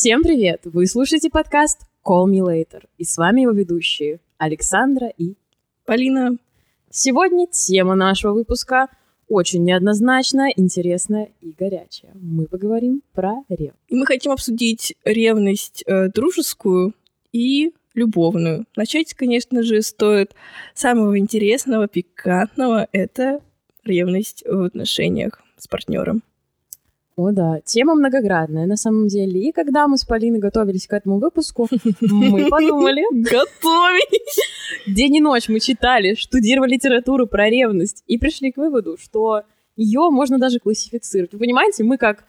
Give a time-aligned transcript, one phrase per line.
[0.00, 0.62] Всем привет!
[0.64, 2.84] Вы слушаете подкаст Call Me Later.
[2.96, 5.34] И с вами его ведущие Александра и
[5.84, 6.38] Полина.
[6.88, 8.88] Сегодня тема нашего выпуска
[9.28, 12.12] очень неоднозначная, интересная и горячая.
[12.14, 13.76] Мы поговорим про ревность.
[13.88, 16.94] И мы хотим обсудить ревность э, дружескую
[17.30, 18.64] и любовную.
[18.76, 20.34] Начать, конечно же, стоит
[20.72, 22.88] самого интересного, пикантного.
[22.92, 23.42] Это
[23.84, 26.22] ревность в отношениях с партнером.
[27.20, 29.42] О да, тема многоградная на самом деле.
[29.42, 31.68] И когда мы с Полиной готовились к этому выпуску,
[32.00, 33.02] мы подумали...
[33.12, 34.38] Готовились!
[34.86, 39.42] День и ночь мы читали, штудировали литературу про ревность и пришли к выводу, что
[39.76, 41.34] ее можно даже классифицировать.
[41.34, 42.24] Вы понимаете, мы как...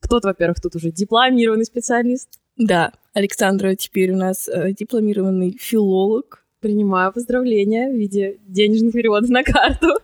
[0.00, 2.30] Кто-то, во-первых, тут уже дипломированный специалист.
[2.56, 6.44] Да, Александра теперь у нас э, дипломированный филолог.
[6.58, 10.00] Принимаю поздравления в виде денежных переводов на карту.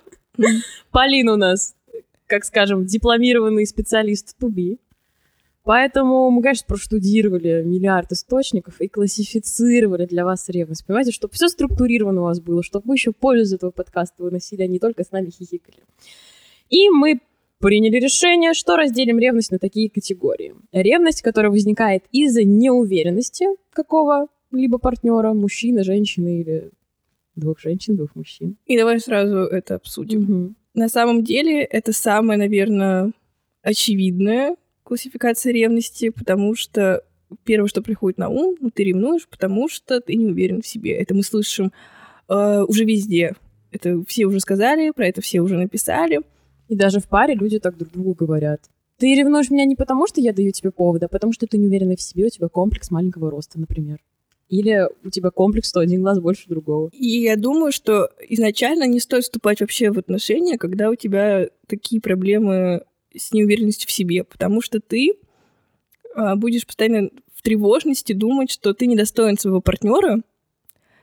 [0.93, 1.76] Полина у нас
[2.27, 4.79] как скажем, дипломированный специалист туби.
[5.65, 10.87] Поэтому мы, конечно, проштудировали миллиард источников и классифицировали для вас ревность.
[10.87, 14.63] Понимаете, чтобы все структурировано у вас было, чтобы вы еще пользу из этого подкаста выносили,
[14.63, 15.79] а не только с нами хихикали.
[16.71, 17.21] И мы
[17.59, 20.55] приняли решение, что разделим ревность на такие категории.
[20.71, 26.71] Ревность, которая возникает из-за неуверенности какого-либо партнера, мужчины, женщины или
[27.35, 28.57] двух женщин, двух мужчин.
[28.67, 30.23] И давай сразу это обсудим.
[30.23, 30.55] Угу.
[30.77, 33.13] На самом деле это самая, наверное,
[33.63, 37.03] очевидная классификация ревности, потому что
[37.45, 40.93] первое, что приходит на ум, ну, ты ревнуешь, потому что ты не уверен в себе.
[40.93, 41.73] Это мы слышим
[42.29, 43.35] э, уже везде.
[43.73, 46.21] Это все уже сказали, про это все уже написали.
[46.69, 48.61] И даже в паре люди так друг другу говорят.
[48.99, 51.69] Ты ревнуешь меня не потому, что я даю тебе повод, а потому что ты не
[51.69, 53.99] уверена в себе, у тебя комплекс маленького роста, например.
[54.49, 56.91] Или у тебя комплекс, что один глаз больше другого.
[56.93, 62.01] И я думаю, что изначально не стоит вступать вообще в отношения, когда у тебя такие
[62.01, 62.83] проблемы
[63.17, 65.15] с неуверенностью в себе, потому что ты
[66.15, 70.21] а, будешь постоянно в тревожности думать, что ты недостоин своего партнера.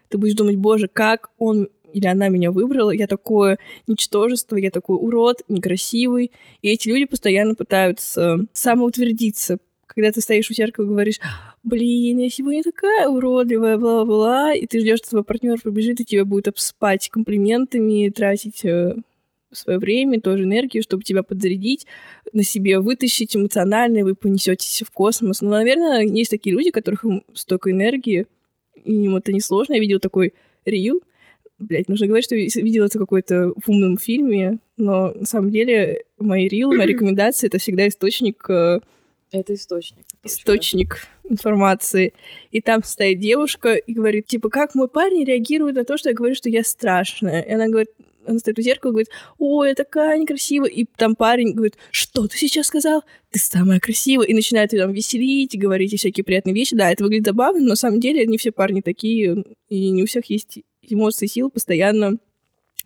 [0.09, 4.97] Ты будешь думать, боже, как он или она меня выбрала, я такое ничтожество, я такой
[4.97, 6.31] урод, некрасивый.
[6.61, 11.19] И эти люди постоянно пытаются самоутвердиться, когда ты стоишь у зеркала и говоришь,
[11.63, 16.25] блин, я сегодня такая уродливая, бла-бла, и ты ждешь, что твой партнер побежит и тебя
[16.25, 18.95] будет обспать комплиментами, тратить э,
[19.51, 21.87] свое время, тоже энергию, чтобы тебя подзарядить,
[22.33, 25.41] на себе вытащить эмоционально, и вы понесетесь в космос.
[25.41, 28.27] Ну, наверное, есть такие люди, у которых столько энергии,
[28.83, 29.73] и им это несложно.
[29.73, 30.33] Я видела такой
[30.65, 31.01] рил,
[31.59, 36.47] блять, нужно говорить, что видела это какой-то в умном фильме, но на самом деле мои
[36.47, 38.79] рилы, мои рекомендации— это всегда источник э,
[39.39, 40.05] это источник.
[40.23, 42.13] Источник информации.
[42.51, 46.15] И там стоит девушка и говорит, типа, как мой парень реагирует на то, что я
[46.15, 47.41] говорю, что я страшная.
[47.41, 47.89] И она говорит,
[48.25, 50.69] она стоит у зеркала и говорит, ой, я такая некрасивая.
[50.69, 53.03] И там парень говорит, что ты сейчас сказал?
[53.31, 54.27] Ты самая красивая.
[54.27, 56.75] И начинает ее там веселить, говорить всякие приятные вещи.
[56.75, 60.05] Да, это выглядит забавно, но на самом деле не все парни такие, и не у
[60.05, 62.17] всех есть эмоции, сил постоянно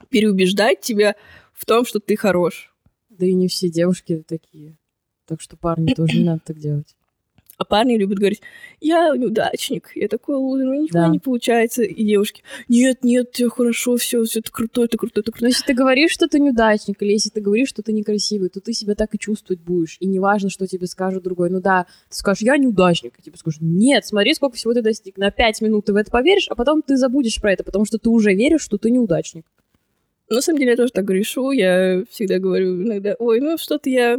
[0.09, 1.15] переубеждать тебя
[1.53, 2.73] в том, что ты хорош.
[3.09, 4.77] Да и не все девушки такие.
[5.27, 6.95] Так что парни тоже не надо так делать.
[7.57, 8.41] А парни любят говорить,
[8.81, 11.07] я неудачник, я такой лузер, у меня ничего да.
[11.07, 11.81] не получается.
[11.81, 15.45] И девушки, нет, нет, все хорошо, все, все это круто, это круто, это круто.
[15.45, 18.61] Но если ты говоришь, что ты неудачник, или если ты говоришь, что ты некрасивый, то
[18.61, 19.97] ты себя так и чувствовать будешь.
[19.99, 21.49] И неважно, что тебе скажет другой.
[21.49, 25.17] Ну да, ты скажешь, я неудачник, и тебе скажут, нет, смотри, сколько всего ты достиг.
[25.17, 27.97] На пять минут ты в это поверишь, а потом ты забудешь про это, потому что
[27.97, 29.45] ты уже веришь, что ты неудачник.
[30.29, 34.17] На самом деле я тоже так грешу, я всегда говорю иногда, ой, ну что-то я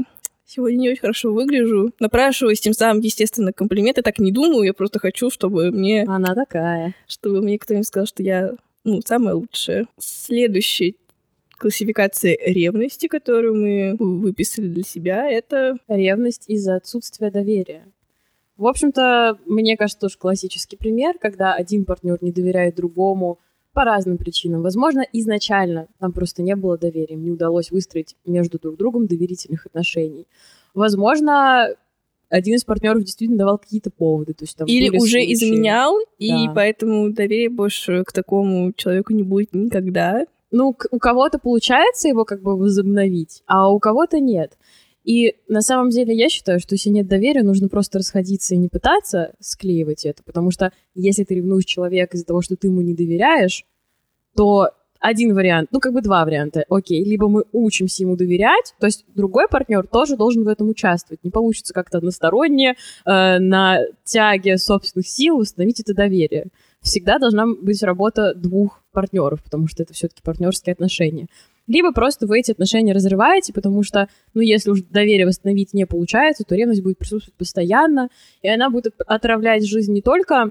[0.49, 1.93] сегодня не очень хорошо выгляжу.
[2.01, 4.03] Напрашиваюсь тем самым, естественно, комплименты.
[4.03, 6.05] Так не думаю, я просто хочу, чтобы мне...
[6.05, 6.95] Она такая.
[7.07, 9.87] Чтобы мне кто-нибудь сказал, что я, ну, самая лучшая.
[9.99, 10.95] Следующая
[11.59, 15.77] классификация ревности, которую мы выписали для себя, это...
[15.87, 17.85] Ревность из-за отсутствия доверия.
[18.57, 23.39] В общем-то, мне кажется, тоже классический пример, когда один партнер не доверяет другому,
[23.79, 24.63] по разным причинам.
[24.63, 30.27] Возможно, изначально там просто не было доверия, не удалось выстроить между друг другом доверительных отношений.
[30.75, 31.69] Возможно,
[32.29, 34.35] один из партнеров действительно давал какие-то поводы.
[34.35, 35.33] То есть, там Или уже случаи.
[35.33, 36.05] изменял, да.
[36.19, 40.27] и поэтому доверия больше к такому человеку не будет никогда.
[40.51, 44.59] Ну, у кого-то получается его как бы возобновить, а у кого-то нет.
[45.08, 48.69] И на самом деле я считаю, что если нет доверия, нужно просто расходиться и не
[48.69, 52.93] пытаться склеивать это, потому что если ты ревнуешь человека из-за того, что ты ему не
[52.93, 53.64] доверяешь,
[54.37, 54.69] то
[55.00, 59.06] один вариант, ну как бы два варианта, окей, либо мы учимся ему доверять, то есть
[59.14, 62.72] другой партнер тоже должен в этом участвовать, не получится как-то односторонне
[63.06, 66.49] э, на тяге собственных сил установить это доверие.
[66.82, 71.28] Всегда должна быть работа двух партнеров, потому что это все-таки партнерские отношения.
[71.69, 76.44] Либо просто вы эти отношения разрываете, потому что, ну, если уж доверие восстановить не получается,
[76.44, 78.09] то ревность будет присутствовать постоянно,
[78.43, 80.50] и она будет отравлять жизнь не только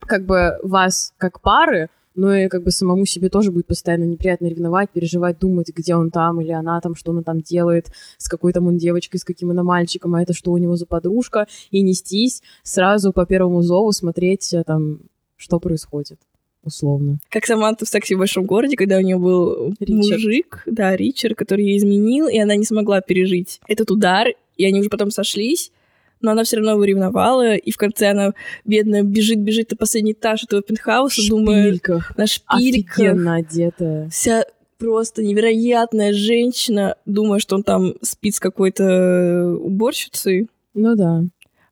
[0.00, 4.46] как бы вас как пары, но и как бы самому себе тоже будет постоянно неприятно
[4.46, 8.52] ревновать, переживать, думать, где он там или она там, что она там делает, с какой
[8.54, 11.82] там он девочкой, с каким она мальчиком, а это что у него за подружка, и
[11.82, 15.00] нестись сразу по первому зову, смотреть э, там,
[15.36, 16.18] что происходит
[16.66, 17.18] условно.
[17.30, 20.22] Как Саманта в «Сексе в большом городе», когда у нее был Ричард.
[20.22, 24.80] мужик, да, Ричард, который ее изменил, и она не смогла пережить этот удар, и они
[24.80, 25.72] уже потом сошлись,
[26.20, 28.32] но она все равно его ревновала, и в конце она,
[28.64, 31.78] бедная, бежит-бежит на последний этаж этого пентхауса, думая...
[32.16, 32.98] На шпильках.
[32.98, 34.08] Офигенно одетая.
[34.08, 34.44] Вся
[34.78, 40.48] просто невероятная женщина, думая, что он там спит с какой-то уборщицей.
[40.74, 41.22] Ну да.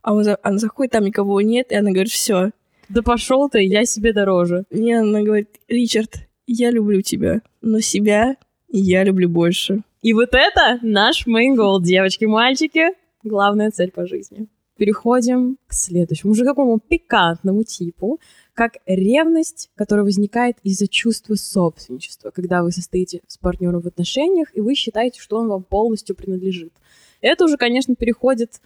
[0.03, 2.51] А он, она заходит, там никого нет, и она говорит, все,
[2.95, 4.65] да пошел ты, я себе дороже.
[4.71, 8.37] И она говорит, Ричард, я люблю тебя, но себя
[8.69, 9.83] я люблю больше.
[10.03, 12.91] И вот это наш main goal, девочки-мальчики.
[13.23, 14.47] Главная цель по жизни.
[14.77, 18.21] Переходим к следующему, уже какому пикантному типу,
[18.55, 24.61] как ревность, которая возникает из-за чувства собственничества, когда вы состоите с партнером в отношениях, и
[24.61, 26.73] вы считаете, что он вам полностью принадлежит.
[27.21, 28.61] Это уже, конечно, переходит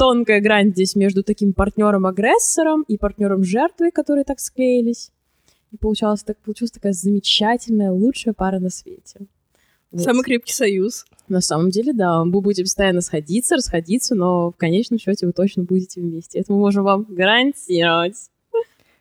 [0.00, 5.10] тонкая грань здесь между таким партнером-агрессором и партнером-жертвой, которые так склеились.
[5.72, 9.26] И получалась, так, получилась такая замечательная, лучшая пара на свете.
[9.90, 10.00] Вот.
[10.00, 11.04] Самый крепкий союз.
[11.28, 12.24] На самом деле, да.
[12.24, 16.38] Вы будете постоянно сходиться, расходиться, но в конечном счете вы точно будете вместе.
[16.38, 18.30] Это мы можем вам гарантировать.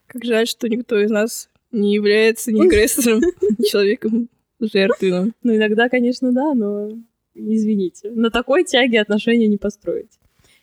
[0.07, 4.27] Как жаль, что никто из нас не является ни агрессором, ни человеком
[4.59, 5.33] жертвенным.
[5.43, 6.89] Ну, иногда, конечно, да, но
[7.33, 8.11] извините.
[8.11, 10.18] На такой тяге отношения не построить.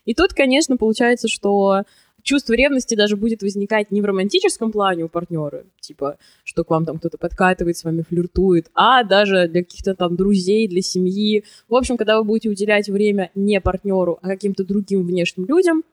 [0.06, 1.82] И тут, конечно, получается, что
[2.22, 6.84] чувство ревности даже будет возникать не в романтическом плане у партнера, типа, что к вам
[6.84, 11.44] там кто-то подкатывает, с вами флиртует, а даже для каких-то там друзей, для семьи.
[11.68, 15.84] В общем, когда вы будете уделять время не партнеру, а каким-то другим внешним людям,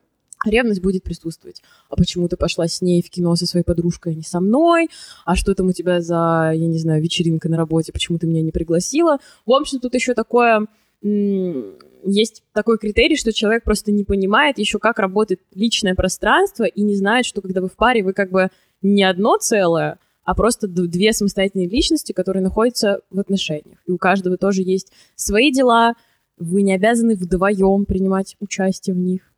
[0.46, 1.62] ревность будет присутствовать.
[1.90, 4.90] А почему ты пошла с ней в кино со своей подружкой, а не со мной?
[5.26, 7.94] А что там у тебя за, я не знаю, вечеринка на работе?
[7.94, 9.20] Почему ты меня не пригласила?
[9.46, 10.68] В общем, тут еще такое
[11.04, 16.96] есть такой критерий, что человек просто не понимает еще, как работает личное пространство и не
[16.96, 18.50] знает, что когда вы в паре, вы как бы
[18.82, 23.80] не одно целое, а просто две самостоятельные личности, которые находятся в отношениях.
[23.86, 25.94] И у каждого тоже есть свои дела,
[26.38, 29.34] вы не обязаны вдвоем принимать участие в них.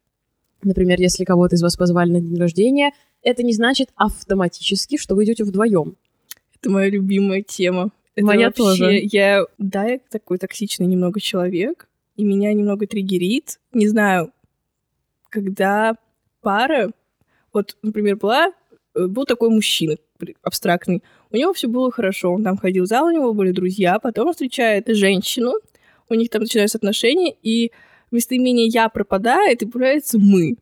[0.64, 2.92] Например, если кого-то из вас позвали на день рождения,
[3.22, 5.98] это не значит автоматически, что вы идете вдвоем.
[6.56, 7.92] Это моя любимая тема.
[8.16, 9.00] Это Моя вообще, тоже.
[9.04, 13.60] Я, да, я такой токсичный немного человек, и меня немного триггерит.
[13.74, 14.32] Не знаю,
[15.30, 15.96] когда
[16.42, 16.92] пара,
[17.52, 18.54] вот, например, была,
[18.96, 19.98] э, был такой мужчина
[20.42, 24.00] абстрактный, у него все было хорошо, он там ходил в зал, у него были друзья,
[24.00, 25.52] потом он встречает женщину,
[26.08, 27.74] у них там начинаются отношения, и
[28.12, 30.56] местоимение «я» пропадает, и появляется «мы»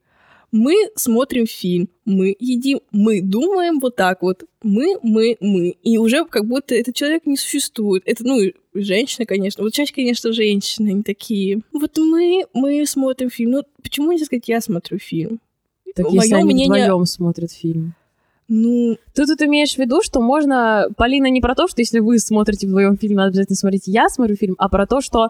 [0.54, 5.70] мы смотрим фильм, мы едим, мы думаем вот так вот, мы, мы, мы.
[5.82, 8.04] И уже как будто этот человек не существует.
[8.06, 8.40] Это, ну,
[8.76, 9.64] женщина, конечно.
[9.64, 11.62] Вот чаще, конечно, женщины, они такие.
[11.74, 13.50] Вот мы, мы смотрим фильм.
[13.50, 15.40] Ну, почему нельзя сказать, я смотрю фильм?
[15.96, 16.86] Так Моё если они мнение...
[16.86, 17.96] вдвоем смотрят фильм.
[18.48, 22.20] Ну, ты тут имеешь в виду, что можно, Полина, не про то, что если вы
[22.20, 25.30] смотрите вдвоем фильм, надо обязательно смотреть я смотрю фильм, а про то, что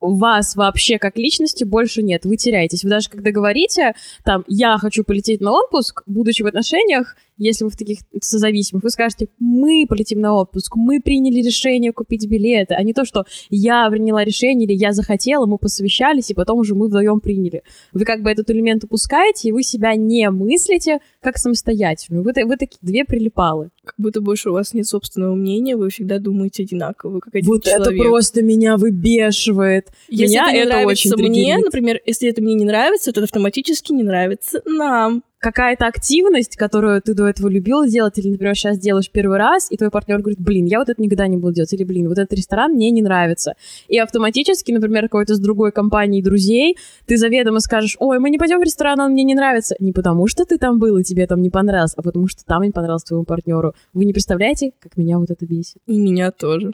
[0.00, 2.84] вас вообще как личности больше нет, вы теряетесь.
[2.84, 7.70] Вы даже когда говорите, там, я хочу полететь на отпуск, будучи в отношениях, если вы
[7.70, 12.82] в таких созависимых, вы скажете, мы полетим на отпуск, мы приняли решение купить билеты, а
[12.82, 16.88] не то, что я приняла решение или я захотела, мы посовещались, и потом уже мы
[16.88, 17.62] вдвоем приняли.
[17.92, 22.24] Вы как бы этот элемент упускаете, и вы себя не мыслите как самостоятельную.
[22.24, 23.70] Вы, вы такие две прилипалы.
[23.84, 27.64] Как будто больше у вас нет собственного мнения, вы всегда думаете одинаково, как один вот
[27.64, 27.86] человек.
[27.88, 29.88] это просто меня выбешивает.
[30.08, 33.20] Если меня это, не это нравится очень мне, например, если это мне не нравится, то
[33.20, 38.54] это автоматически не нравится нам какая-то активность, которую ты до этого любил делать, или, например,
[38.54, 41.54] сейчас делаешь первый раз, и твой партнер говорит, блин, я вот это никогда не буду
[41.54, 43.54] делать, или, блин, вот этот ресторан мне не нравится.
[43.88, 46.76] И автоматически, например, какой-то с другой компанией друзей,
[47.06, 49.76] ты заведомо скажешь, ой, мы не пойдем в ресторан, он мне не нравится.
[49.78, 52.62] Не потому что ты там был, и тебе там не понравилось, а потому что там
[52.62, 53.74] не понравилось твоему партнеру.
[53.92, 55.76] Вы не представляете, как меня вот это бесит?
[55.86, 56.72] И меня тоже.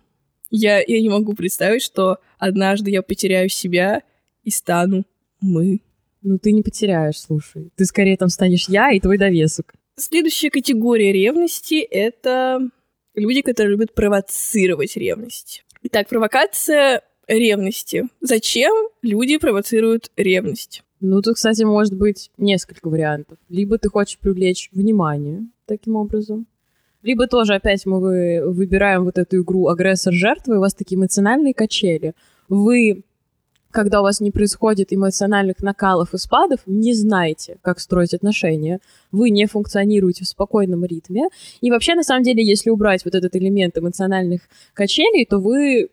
[0.50, 4.02] Я, я не могу представить, что однажды я потеряю себя
[4.45, 5.04] и стану
[5.40, 5.81] мы.
[6.23, 7.71] Ну, ты не потеряешь, слушай.
[7.76, 9.75] Ты скорее там станешь я и твой довесок.
[9.97, 12.61] Следующая категория ревности— это
[13.14, 15.64] люди, которые любят провоцировать ревность.
[15.83, 18.05] Итак, провокация ревности.
[18.21, 20.83] Зачем люди провоцируют ревность?
[21.00, 23.37] Ну, тут, кстати, может быть несколько вариантов.
[23.49, 26.47] Либо ты хочешь привлечь внимание таким образом,
[27.02, 31.52] Либо тоже опять мы вы- выбираем вот эту игру агрессор-жертва, и у вас такие эмоциональные
[31.52, 32.14] качели.
[32.49, 33.02] Вы,
[33.73, 38.81] когда у вас не происходит эмоциональных накалов и спадов, не знаете, как строить отношения.
[39.11, 41.29] Вы не функционируете в спокойном ритме.
[41.61, 44.43] И вообще, на самом деле, если убрать вот этот элемент эмоциональных
[44.75, 45.88] качелей, то вы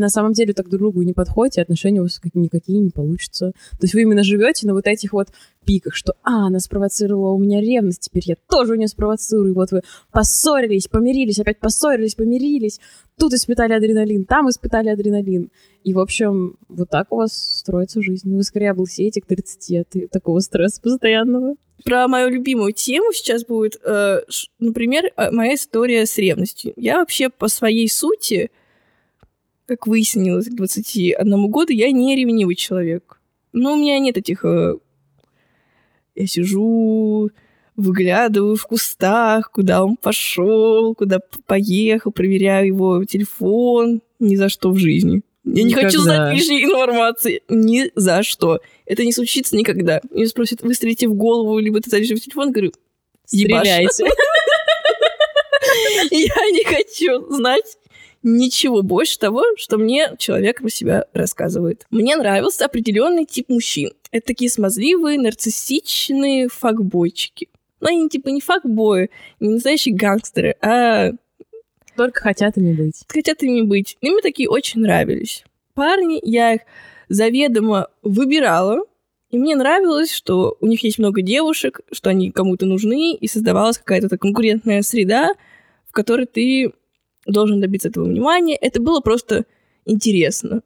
[0.00, 3.52] на самом деле так друг другу не подходите, отношения у вас как- никакие не получатся.
[3.72, 5.28] То есть вы именно живете на вот этих вот
[5.64, 9.54] пиках, что «А, она спровоцировала у меня ревность, теперь я тоже у нее спровоцирую».
[9.54, 12.80] Вот вы поссорились, помирились, опять поссорились, помирились.
[13.18, 15.50] Тут испытали адреналин, там испытали адреналин.
[15.84, 18.34] И, в общем, вот так у вас строится жизнь.
[18.34, 21.56] Вы скорее облысеете к 30 от такого стресса постоянного.
[21.84, 24.20] Про мою любимую тему сейчас будет, э,
[24.58, 26.72] например, э, моя история с ревностью.
[26.76, 28.50] Я вообще по своей сути,
[29.70, 33.20] как выяснилось к 21 году, я не ревнивый человек.
[33.52, 34.44] Но у меня нет этих...
[34.44, 34.74] э,
[36.16, 37.30] я сижу,
[37.76, 44.02] выглядываю в кустах, куда он пошел, куда поехал, проверяю его телефон.
[44.18, 45.22] Ни за что в жизни.
[45.44, 46.02] Я не хочу Никогда.
[46.02, 47.42] знать лишней информации.
[47.48, 48.58] Ни за что.
[48.86, 50.00] Это не случится никогда.
[50.10, 52.72] Меня спросят, выстрелите в голову, либо ты залезешь в телефон, говорю,
[53.30, 53.60] Ебаш.
[53.60, 54.04] Стреляйте.
[56.10, 57.76] я не хочу знать
[58.22, 61.86] ничего больше того, что мне человек про себя рассказывает.
[61.90, 63.92] Мне нравился определенный тип мужчин.
[64.10, 67.48] Это такие смазливые, нарциссичные факбойчики.
[67.80, 69.10] Но они типа не факбои,
[69.40, 71.12] не настоящие гангстеры, а
[71.96, 73.02] Только хотят ими быть.
[73.08, 73.96] хотят ими быть.
[74.00, 75.44] И мне такие очень нравились.
[75.74, 76.60] Парни, я их
[77.08, 78.84] заведомо выбирала,
[79.30, 83.78] и мне нравилось, что у них есть много девушек, что они кому-то нужны, и создавалась
[83.78, 85.34] какая-то конкурентная среда,
[85.88, 86.72] в которой ты
[87.26, 88.56] должен добиться этого внимания.
[88.56, 89.44] Это было просто
[89.84, 90.62] интересно.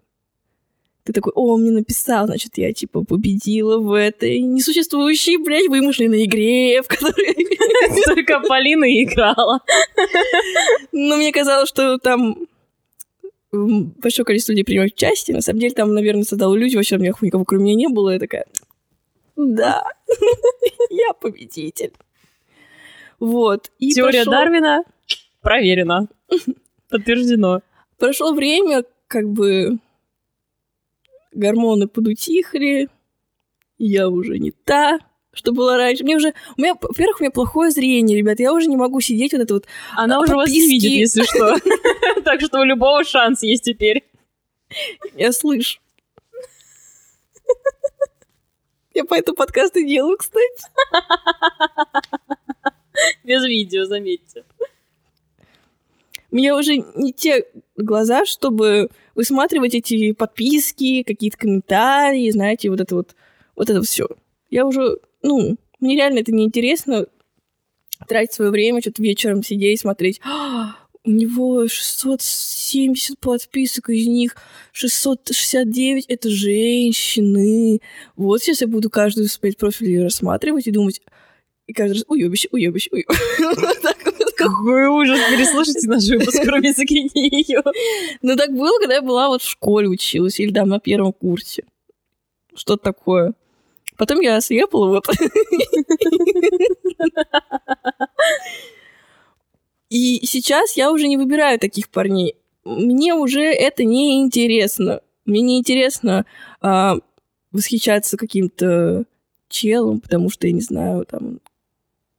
[1.05, 6.25] Ты такой, о, он мне написал, значит, я, типа, победила в этой несуществующей, блядь, вымышленной
[6.25, 7.35] игре, в которой
[8.07, 9.61] Только Полина играла.
[10.93, 12.47] Но мне казалось, что там
[13.53, 15.35] большое количество людей принимают участие.
[15.37, 18.11] На самом деле там, наверное, создал иллюзию, вообще у меня никого кроме меня не было.
[18.11, 18.47] Я такая,
[19.37, 19.85] да,
[20.91, 21.93] я победитель.
[23.21, 23.71] Вот.
[23.79, 24.85] И Теория прошло- Дарвина
[25.45, 26.09] проверена.
[26.89, 27.61] Подтверждено.
[27.99, 29.79] Прошло время, как бы
[31.33, 32.89] гормоны подутихли,
[33.79, 34.99] я уже не та,
[35.33, 36.05] что была раньше.
[36.05, 36.33] Мне уже...
[36.57, 38.41] У меня, во-первых, у меня плохое зрение, ребят.
[38.41, 39.67] Я уже не могу сидеть вот это вот...
[39.93, 41.57] Она уже вас не видит, если что.
[42.25, 44.05] Так что у любого шанс есть теперь.
[45.15, 45.81] Я слышу.
[48.95, 50.65] Я поэтому подкасты делаю, кстати.
[53.25, 54.45] Без видео, заметьте.
[56.35, 63.15] Меня уже не те глаза, чтобы высматривать эти подписки, какие-то комментарии, знаете, вот это вот,
[63.55, 64.09] вот это все.
[64.51, 67.07] Я уже, ну, мне реально это неинтересно
[68.09, 70.21] тратить свое время, что-то вечером сидеть, смотреть.
[70.25, 70.75] «А,
[71.05, 74.35] у него 670 подписок, из них
[74.73, 77.81] 669 это женщины.
[78.17, 81.01] Вот сейчас я буду каждую из пять профилей рассматривать и думать,
[81.69, 84.01] и каждый раз уебище, уебище, уебище.
[84.37, 85.19] Какой ужас.
[85.31, 87.63] Переслушайте наш выпуск, кроме закини ее.
[88.23, 91.65] Ну, так было, когда я была вот в школе училась, или там на первом курсе.
[92.55, 93.35] Что-то такое.
[93.97, 95.07] Потом я ослепла, вот.
[99.91, 102.37] И сейчас я уже не выбираю таких парней.
[102.65, 105.01] Мне уже это не интересно.
[105.25, 106.27] Мне не интересно
[106.61, 106.97] а,
[107.53, 109.05] восхищаться каким-то
[109.49, 111.39] челом, потому что, я не знаю, там,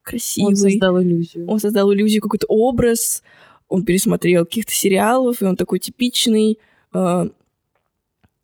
[0.05, 0.51] красивый.
[0.51, 1.47] Он создал иллюзию.
[1.47, 3.23] Он создал иллюзию, какой-то образ,
[3.67, 6.59] он пересмотрел каких-то сериалов, и он такой типичный.
[6.93, 7.29] э,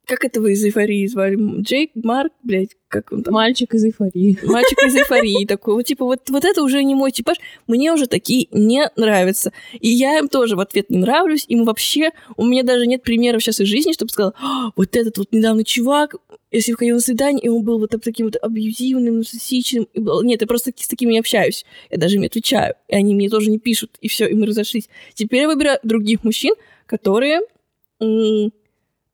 [0.05, 1.38] как этого из эйфории звали?
[1.62, 3.34] Джейк, Марк, блядь, как он там?
[3.34, 4.38] Мальчик из эйфории.
[4.43, 5.75] Мальчик из эйфории такой.
[5.75, 7.38] Вот типа вот, вот это уже не мой типаж.
[7.67, 9.53] Мне уже такие не нравятся.
[9.79, 11.46] И я им тоже в ответ не нравлюсь.
[11.48, 12.12] Им вообще...
[12.36, 15.63] У меня даже нет примеров сейчас из жизни, чтобы сказала, «А, вот этот вот недавно
[15.63, 16.15] чувак,
[16.51, 19.88] если ходил на свидание, и он был вот таким вот абьюзивным, нарциссичным.
[19.96, 21.65] Нет, я просто с такими не общаюсь.
[21.89, 22.75] Я даже им не отвечаю.
[22.89, 23.91] И они мне тоже не пишут.
[24.01, 24.89] И все, и мы разошлись.
[25.13, 26.55] Теперь я выбираю других мужчин,
[26.86, 27.41] которые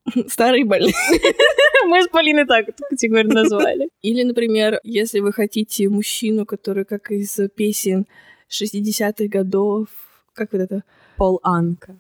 [0.56, 0.94] и больные.
[1.86, 3.90] Мы с Полиной так эту категорию назвали.
[4.02, 8.06] Или, например, если вы хотите мужчину, который как из песен
[8.50, 9.88] 60-х годов,
[10.34, 10.84] как вот это?
[11.18, 11.96] Пол Анка.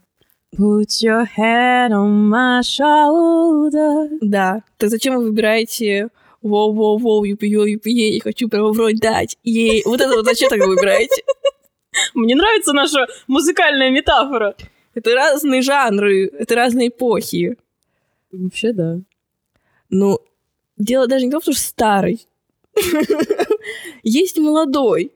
[0.55, 4.17] Put your head on my shoulder.
[4.21, 4.63] Да.
[4.77, 6.09] Так зачем вы выбираете
[6.41, 9.83] воу-воу-воу, юпиё, юпие, я хочу прямо в рот дать, ей.
[9.85, 11.23] Вот это вот зачем тогда выбираете?
[12.13, 14.55] Мне нравится наша музыкальная метафора.
[14.93, 17.57] Это разные жанры, это разные эпохи.
[18.31, 18.99] Вообще, да.
[19.89, 20.19] Ну,
[20.77, 22.27] дело даже не в том, что старый.
[24.03, 25.11] Есть молодой,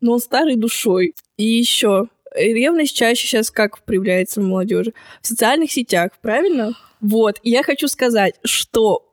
[0.00, 1.14] но он старый душой.
[1.36, 4.92] И еще ревность чаще сейчас как проявляется в молодежи?
[5.22, 6.74] В социальных сетях, правильно?
[7.00, 9.08] Вот, я хочу сказать, что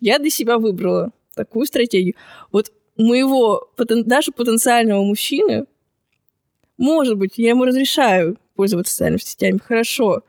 [0.00, 2.14] я для себя выбрала такую стратегию.
[2.50, 5.66] Вот моего даже потенциального мужчины,
[6.78, 10.22] может быть, я ему разрешаю пользоваться социальными сетями, хорошо,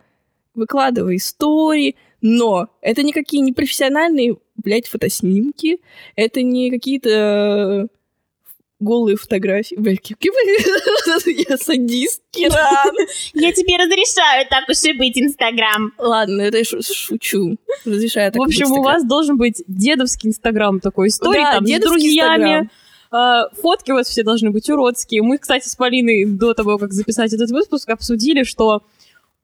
[0.53, 5.79] выкладывай истории, но это никакие не профессиональные, блядь, фотоснимки,
[6.15, 7.87] это не какие-то
[8.81, 9.75] голые фотографии.
[9.75, 9.99] Блядь,
[11.49, 12.95] я садист, Киран.
[13.33, 15.93] Я тебе разрешаю так уж и быть, Инстаграм.
[15.97, 17.57] Ладно, это я шу- шучу.
[17.85, 22.69] Разрешаю так В общем, у вас должен быть дедовский инстаграм такой истории, там, с друзьями.
[23.11, 25.21] А, Фотки у вас все должны быть уродские.
[25.21, 28.83] Мы, кстати, с Полиной до того, как записать этот выпуск, обсудили, что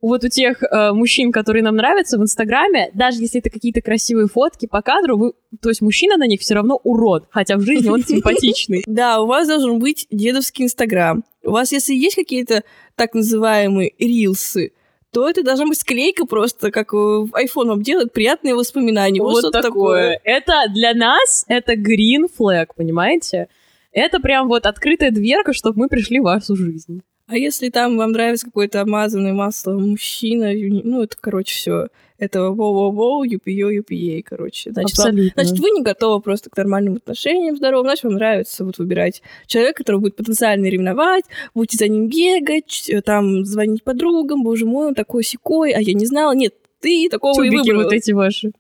[0.02, 4.28] вот у тех э, мужчин, которые нам нравятся в Инстаграме, даже если это какие-то красивые
[4.28, 7.90] фотки по кадру, вы, то есть мужчина на них все равно урод, хотя в жизни
[7.90, 8.84] он симпатичный.
[8.86, 11.24] Да, у вас должен быть дедовский инстаграм.
[11.44, 12.64] У вас, если есть какие-то
[12.96, 14.74] так называемые рилсы,
[15.12, 19.22] то это должна быть склейка просто, как э, в iPhone вам делают, приятные воспоминания.
[19.22, 20.20] Вот, Вот что-то такое.
[20.24, 23.48] Это для нас, это green flag, понимаете?
[23.92, 27.02] Это прям вот открытая дверка, чтобы мы пришли в вашу жизнь.
[27.28, 31.88] А если там вам нравится какой-то обмазанный маслом мужчина, ну, это, короче, все.
[32.18, 34.72] Это воу-воу-воу, юпиё, юпией, короче.
[34.72, 35.44] Значит, вам- Абсолютно.
[35.44, 39.84] значит, вы не готовы просто к нормальным отношениям здоровым, значит, вам нравится вот выбирать человека,
[39.84, 44.96] который будет потенциально ревновать, будете за ним бегать, э, там, звонить подругам, боже мой, он
[44.96, 46.34] такой секой, а я не знала.
[46.34, 47.84] Нет, ты такого и Тюбики выбрала.
[47.84, 48.52] вот эти ваши.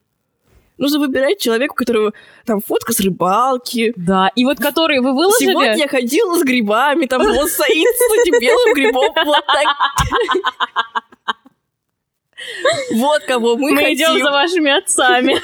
[0.78, 2.14] Нужно выбирать человека, у которого
[2.46, 3.94] там фотка с рыбалки.
[3.96, 5.52] Да, и вот которые вы выложили...
[5.52, 9.12] Сегодня я ходила с грибами, там он стоит с этим белым грибом.
[9.26, 9.68] Вот так.
[12.94, 13.96] Вот кого мы, Мы хотим.
[13.96, 15.38] идем за вашими отцами.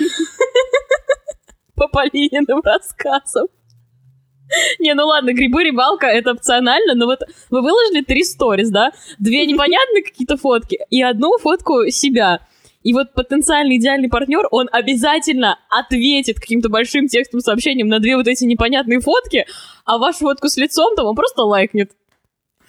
[1.76, 3.48] По Полининым рассказам.
[4.80, 8.92] Не, ну ладно, грибы, рыбалка, это опционально, но вот вы выложили три сторис, да?
[9.18, 12.40] Две непонятные какие-то фотки и одну фотку себя.
[12.84, 18.28] И вот потенциальный идеальный партнер, он обязательно ответит каким-то большим текстовым сообщением на две вот
[18.28, 19.46] эти непонятные фотки,
[19.86, 21.92] а вашу фотку с лицом там он просто лайкнет.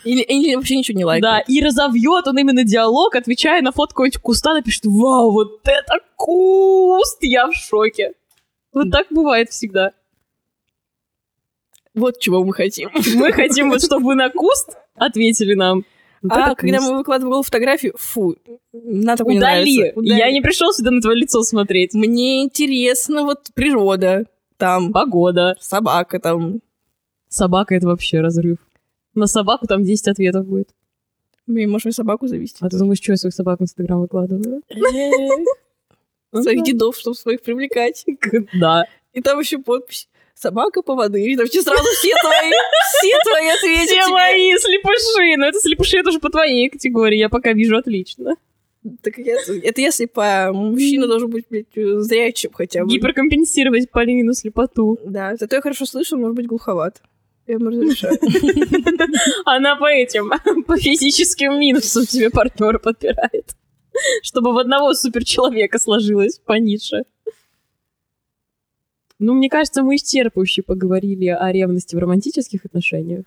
[0.05, 1.23] Или, или вообще ничего не лайкает.
[1.23, 5.99] Да, и разовьет он именно диалог, отвечая на фотку этих куста, напишет, вау, вот это
[6.17, 8.13] куст, я в шоке.
[8.73, 9.93] Вот так бывает всегда.
[11.95, 12.91] Вот чего мы хотим.
[13.15, 15.85] Мы хотим, вот, чтобы вы на куст ответили нам.
[16.25, 18.35] Вот а это когда мы выкладываем голую фотографию, фу,
[18.73, 19.77] на такое не Удали.
[19.77, 20.01] нравится.
[20.01, 20.19] Удали.
[20.19, 21.93] Я не пришел сюда на твое лицо смотреть.
[21.93, 24.25] Мне интересно вот природа,
[24.57, 25.55] там Погода.
[25.61, 26.61] собака, там.
[27.29, 28.57] Собака— это вообще разрыв.
[29.15, 30.71] На собаку там 10 ответов будет.
[31.47, 32.57] Мне, может, мне собаку завести?
[32.63, 34.63] А ты думаешь, что я свою собаку в Инстаграм выкладываю?
[36.33, 38.07] Своих дедов, чтобы своих привлекать.
[38.55, 38.87] Да.
[39.13, 40.09] И там еще подпись.
[40.35, 41.23] Собака по воды.
[41.25, 42.51] И там все сразу все твои,
[42.99, 45.37] все твои ответы Все мои слепыши.
[45.39, 47.19] Но это слепыши тоже по твоей категории.
[47.19, 48.37] Я пока вижу отлично.
[49.03, 50.53] Так я- это я слепая.
[50.53, 52.91] Мужчина должен быть, блядь, зрячим хотя бы.
[52.91, 54.99] Гиперкомпенсировать Полину слепоту.
[55.05, 57.01] Да, зато я хорошо слышу, может быть, глуховат.
[57.47, 58.19] Я ему разрешаю.
[59.45, 60.31] Она по этим,
[60.67, 63.51] по физическим минусам тебе партнера подбирает.
[64.23, 67.05] Чтобы в одного суперчеловека сложилось по нише.
[69.19, 73.25] Ну, мне кажется, мы исчерпывающе поговорили о ревности в романтических отношениях.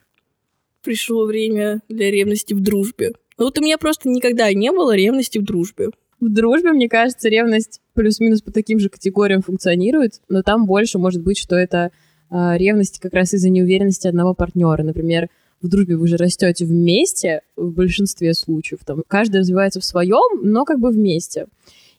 [0.84, 3.14] Пришло время для ревности в дружбе.
[3.38, 5.90] Ну вот у меня просто никогда не было ревности в дружбе.
[6.20, 11.22] В дружбе, мне кажется, ревность плюс-минус по таким же категориям функционирует, но там больше может
[11.22, 11.92] быть, что это
[12.30, 14.82] а, ревность как раз из-за неуверенности одного партнера.
[14.82, 15.30] Например,
[15.62, 18.80] в дружбе вы же растете вместе в большинстве случаев.
[18.86, 21.48] Там каждый развивается в своем, но как бы вместе.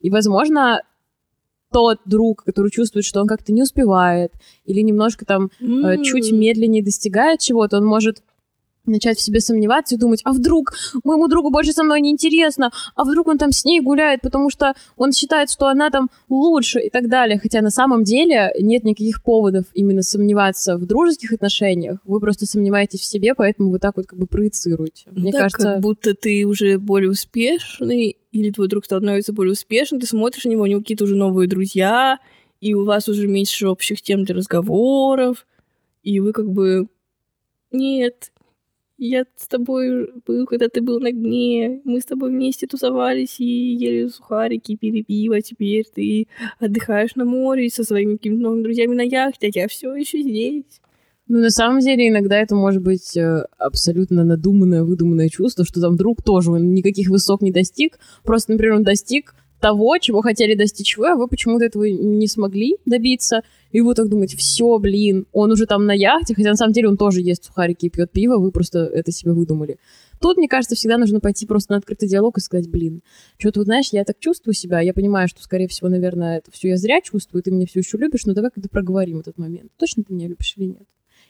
[0.00, 0.82] И, возможно,
[1.72, 4.32] тот друг, который чувствует, что он как-то не успевает
[4.64, 8.22] или немножко там э, чуть медленнее достигает чего-то, он может
[8.90, 10.72] начать в себе сомневаться и думать, а вдруг
[11.04, 14.50] моему другу больше со мной не интересно, а вдруг он там с ней гуляет, потому
[14.50, 17.38] что он считает, что она там лучше и так далее.
[17.38, 21.98] Хотя на самом деле нет никаких поводов именно сомневаться в дружеских отношениях.
[22.04, 25.04] Вы просто сомневаетесь в себе, поэтому вы так вот как бы проецируете.
[25.10, 30.00] Мне Да, кажется, как будто ты уже более успешный, или твой друг становится более успешным,
[30.00, 32.18] ты смотришь на него, у него какие-то уже новые друзья,
[32.60, 35.46] и у вас уже меньше общих тем для разговоров,
[36.02, 36.88] и вы как бы...
[37.70, 38.32] Нет,
[38.98, 43.44] я с тобой был, когда ты был на дне, мы с тобой вместе тусовались и
[43.44, 46.26] ели сухарики, пили пиво, теперь ты
[46.58, 50.80] отдыхаешь на море со своими какими-то новыми друзьями на яхте, а я все еще здесь.
[51.28, 55.96] Ну, на самом деле, иногда это может быть э, абсолютно надуманное, выдуманное чувство, что там
[55.96, 57.98] друг тоже он никаких высот не достиг.
[58.24, 62.76] Просто, например, он достиг того, чего хотели достичь вы, а вы почему-то этого не смогли
[62.86, 63.42] добиться.
[63.70, 66.88] И вы так думаете, все, блин, он уже там на яхте, хотя на самом деле
[66.88, 69.78] он тоже ест сухарики и пьет пиво, вы просто это себе выдумали.
[70.20, 73.02] Тут, мне кажется, всегда нужно пойти просто на открытый диалог и сказать, блин,
[73.36, 76.70] что-то, вот, знаешь, я так чувствую себя, я понимаю, что, скорее всего, наверное, это все
[76.70, 79.70] я зря чувствую, ты меня все еще любишь, но давай когда проговорим этот момент.
[79.76, 80.86] Точно ты меня любишь или нет?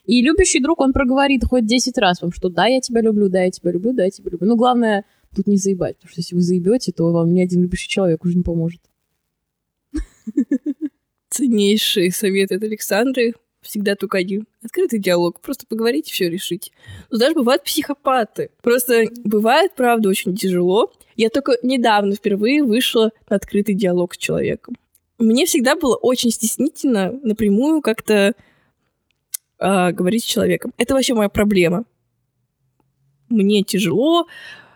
[0.08, 3.42] И любящий друг, он проговорит хоть 10 раз вам, что да, я тебя люблю, да,
[3.42, 4.48] я тебя люблю, да, я тебя люблю.
[4.48, 7.88] Ну, главное, тут не заебать, потому что если вы заебете, то вам ни один любящий
[7.88, 8.80] человек уже не поможет.
[11.30, 13.34] Ценнейший совет от Александры.
[13.60, 14.46] Всегда только один.
[14.62, 15.40] Открытый диалог.
[15.40, 16.72] Просто поговорить и все решить.
[17.10, 18.50] Но даже бывают психопаты.
[18.62, 20.92] Просто бывает, правда, очень тяжело.
[21.16, 24.76] Я только недавно впервые вышла на открытый диалог с человеком.
[25.18, 28.34] Мне всегда было очень стеснительно напрямую как-то
[29.58, 30.72] э, говорить с человеком.
[30.78, 31.84] Это вообще моя проблема.
[33.28, 34.26] Мне тяжело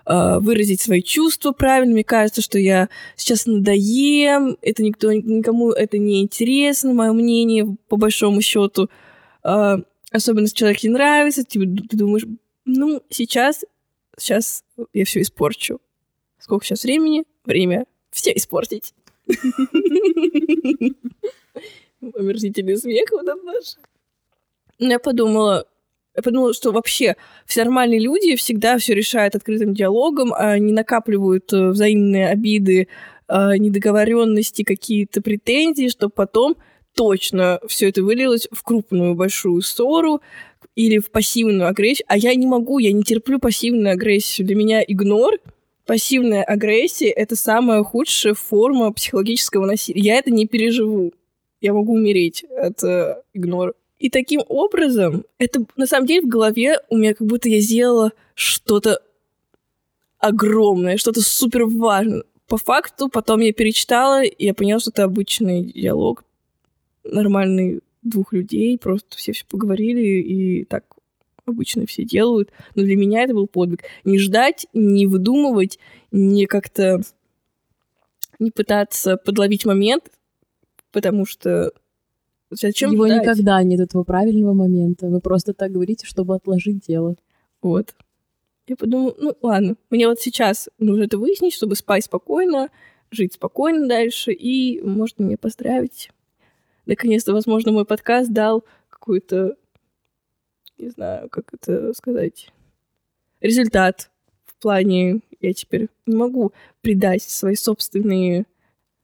[0.04, 1.92] выразить свои чувства правильно.
[1.94, 7.96] Мне кажется, что я сейчас надоем, это никто, никому это не интересно, мое мнение, по
[7.96, 8.88] большому счету.
[9.44, 9.78] Э,
[10.10, 12.24] особенно если человек не нравится, тебе, ты думаешь,
[12.64, 13.64] ну, сейчас,
[14.18, 15.80] сейчас я все испорчу.
[16.38, 17.24] Сколько сейчас времени?
[17.44, 18.94] Время все испортить.
[22.00, 23.76] Омерзительный смех вот этот наш.
[24.78, 25.66] Я подумала,
[26.16, 31.52] я подумала, что вообще все нормальные люди всегда все решают открытым диалогом, а не накапливают
[31.52, 32.88] э, взаимные обиды,
[33.34, 36.56] а, недоговоренности, какие-то претензии, чтобы потом
[36.94, 40.20] точно все это вылилось в крупную большую ссору
[40.74, 42.04] или в пассивную агрессию.
[42.08, 44.46] А я не могу, я не терплю пассивную агрессию.
[44.46, 45.38] Для меня игнор,
[45.86, 50.02] пассивная агрессия— это самая худшая форма психологического насилия.
[50.02, 51.14] Я это не переживу.
[51.62, 53.72] Я могу умереть от э, игнора.
[54.02, 58.10] И таким образом, это на самом деле в голове у меня как будто я сделала
[58.34, 59.00] что-то
[60.18, 62.24] огромное, что-то супер важное.
[62.48, 66.24] По факту потом я перечитала, и я поняла, что это обычный диалог,
[67.04, 70.84] нормальный двух людей, просто все все поговорили, и так
[71.46, 72.50] обычно все делают.
[72.74, 73.84] Но для меня это был подвиг.
[74.02, 75.78] Не ждать, не выдумывать,
[76.10, 77.02] не как-то
[78.40, 80.10] не пытаться подловить момент,
[80.90, 81.70] потому что
[82.54, 83.22] Зачем Его ждать?
[83.22, 85.06] никогда нет этого правильного момента.
[85.06, 87.16] Вы просто так говорите, чтобы отложить дело.
[87.62, 87.94] Вот.
[88.66, 92.68] Я подумала, ну ладно, мне вот сейчас нужно это выяснить, чтобы спать спокойно,
[93.10, 96.10] жить спокойно дальше, и можно мне поздравить.
[96.86, 99.56] Наконец-то, возможно, мой подкаст дал какой-то,
[100.78, 102.52] не знаю, как это сказать,
[103.40, 104.10] результат
[104.44, 108.46] в плане я теперь не могу предать свои собственные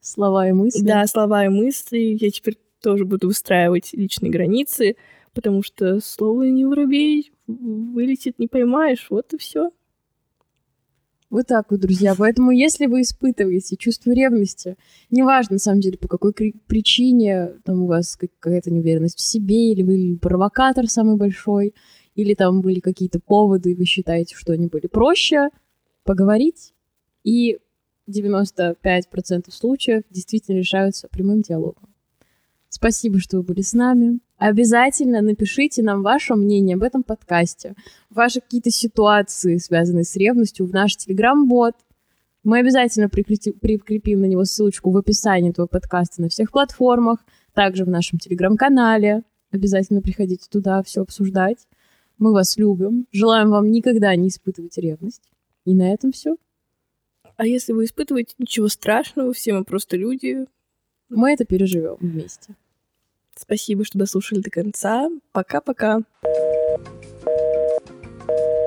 [0.00, 0.84] Слова и мысли.
[0.84, 2.16] да, слова и мысли.
[2.20, 4.96] Я теперь тоже буду выстраивать личные границы,
[5.34, 9.70] потому что слово не воробей вылетит, не поймаешь, вот и все.
[11.30, 12.14] Вот так вот, друзья.
[12.16, 14.76] Поэтому, если вы испытываете чувство ревности,
[15.10, 19.82] неважно, на самом деле, по какой причине там у вас какая-то неуверенность в себе, или
[19.82, 21.74] вы провокатор самый большой,
[22.14, 25.50] или там были какие-то поводы, и вы считаете, что они были проще,
[26.02, 26.72] поговорить,
[27.24, 27.58] и
[28.08, 31.90] 95% случаев действительно решаются прямым диалогом.
[32.68, 34.20] Спасибо, что вы были с нами.
[34.36, 37.74] Обязательно напишите нам ваше мнение об этом подкасте,
[38.10, 41.74] ваши какие-то ситуации, связанные с ревностью, в наш телеграм-бот.
[42.44, 47.84] Мы обязательно прикрепи- прикрепим на него ссылочку в описании этого подкаста на всех платформах, также
[47.84, 49.22] в нашем телеграм-канале.
[49.50, 51.66] Обязательно приходите туда все обсуждать.
[52.18, 53.06] Мы вас любим.
[53.12, 55.22] Желаем вам никогда не испытывать ревность.
[55.64, 56.36] И на этом все.
[57.36, 60.46] А если вы испытываете ничего страшного, все мы просто люди.
[61.08, 62.54] Мы это переживем вместе.
[63.36, 65.08] Спасибо, что дослушали до конца.
[65.32, 66.00] Пока-пока.
[68.28, 68.57] thank you